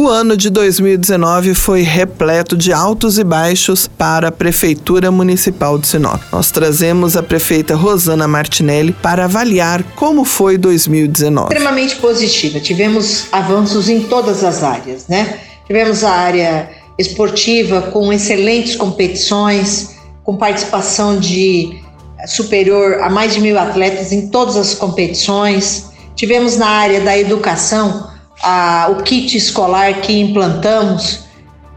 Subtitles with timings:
[0.00, 5.86] O ano de 2019 foi repleto de altos e baixos para a Prefeitura Municipal de
[5.86, 6.22] Sinop.
[6.32, 11.52] Nós trazemos a prefeita Rosana Martinelli para avaliar como foi 2019.
[11.52, 12.58] Extremamente positiva.
[12.60, 15.38] Tivemos avanços em todas as áreas, né?
[15.66, 21.78] Tivemos a área esportiva com excelentes competições, com participação de
[22.26, 25.90] superior a mais de mil atletas em todas as competições.
[26.16, 28.09] Tivemos na área da educação
[28.42, 31.24] a, o kit escolar que implantamos,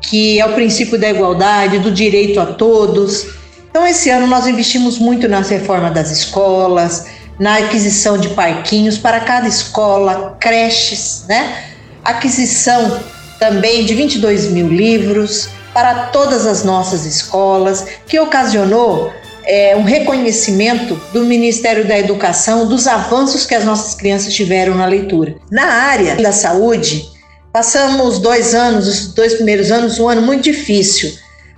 [0.02, 3.28] que é o princípio da igualdade, do direito a todos.
[3.70, 7.08] Então, esse ano nós investimos muito na reforma das escolas,
[7.40, 11.64] na aquisição de parquinhos para cada escola, creches, né?
[12.04, 13.00] Aquisição
[13.40, 19.12] também de 22 mil livros para todas as nossas escolas, que ocasionou
[19.46, 24.86] é, um reconhecimento do Ministério da Educação dos avanços que as nossas crianças tiveram na
[24.86, 25.36] leitura.
[25.52, 27.10] Na área da saúde,
[27.52, 31.14] passamos dois anos, os dois primeiros anos, um ano muito difícil,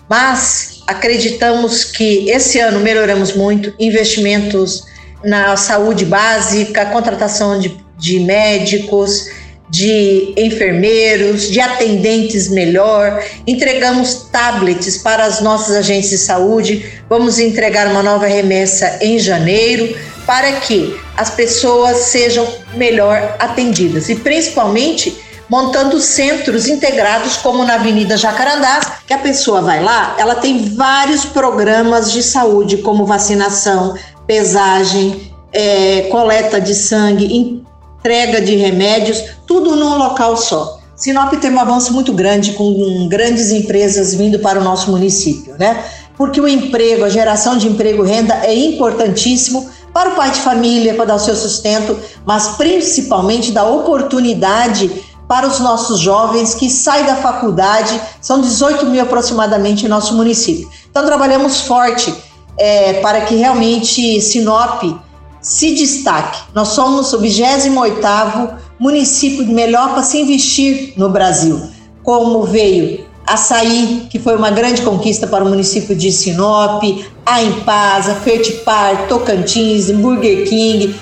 [0.10, 4.84] mas acreditamos que esse ano melhoramos muito investimentos
[5.24, 9.30] na saúde básica, contratação de, de médicos
[9.70, 17.88] de enfermeiros, de atendentes melhor, entregamos tablets para as nossas agências de saúde, vamos entregar
[17.88, 24.10] uma nova remessa em janeiro para que as pessoas sejam melhor atendidas.
[24.10, 25.16] E principalmente
[25.50, 31.26] montando centros integrados como na Avenida Jacarandás, que a pessoa vai lá, ela tem vários
[31.26, 37.64] programas de saúde como vacinação, pesagem, é, coleta de sangue,
[38.06, 40.80] entrega de remédios, tudo num local só.
[40.96, 45.84] Sinop tem um avanço muito grande com grandes empresas vindo para o nosso município, né?
[46.16, 50.94] Porque o emprego, a geração de emprego renda é importantíssimo para o pai de família,
[50.94, 57.06] para dar o seu sustento, mas principalmente da oportunidade para os nossos jovens que saem
[57.06, 60.70] da faculdade, são 18 mil aproximadamente em nosso município.
[60.90, 62.14] Então trabalhamos forte
[62.58, 64.84] é, para que realmente Sinop
[65.46, 66.40] se destaque.
[66.56, 71.70] Nós somos o 28º município melhor para se investir no Brasil,
[72.02, 76.84] como veio Açaí, que foi uma grande conquista para o município de Sinop,
[77.24, 80.96] a Impasa, Fertipar, Tocantins, Burger King,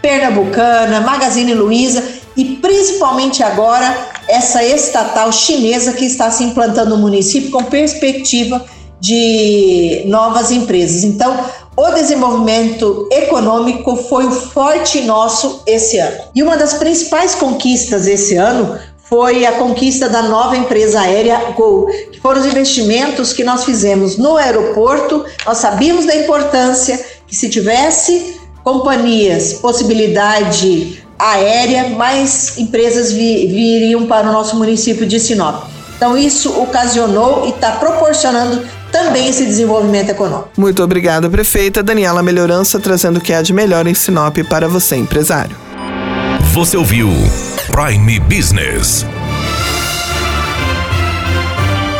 [0.00, 2.02] Pernambucana, Magazine Luiza
[2.34, 8.64] e principalmente agora essa estatal chinesa que está se implantando no município com perspectiva
[9.00, 11.04] de novas empresas.
[11.04, 11.36] Então,
[11.76, 16.18] o desenvolvimento econômico foi o forte nosso esse ano.
[16.34, 18.78] E uma das principais conquistas esse ano
[19.10, 24.16] foi a conquista da nova empresa aérea Gol, que foram os investimentos que nós fizemos
[24.16, 25.24] no aeroporto.
[25.44, 34.28] Nós sabíamos da importância que se tivesse companhias, possibilidade aérea, mais empresas vi viriam para
[34.28, 35.64] o nosso município de Sinop.
[35.96, 38.64] Então isso ocasionou e está proporcionando
[39.04, 40.50] também esse desenvolvimento econômico.
[40.56, 44.96] Muito obrigada, prefeita Daniela Melhorança, trazendo o que há de melhor em Sinop para você,
[44.96, 45.56] empresário.
[46.52, 47.08] Você ouviu
[47.70, 49.06] Prime Business.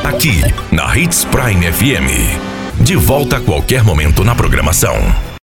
[0.04, 2.80] Aqui, na Hits Prime FM.
[2.80, 5.29] De volta a qualquer momento na programação.